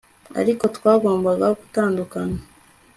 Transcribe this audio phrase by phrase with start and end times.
[0.39, 2.37] ariko twagombaga gutandukana